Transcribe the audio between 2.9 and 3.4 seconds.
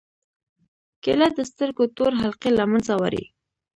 وړي.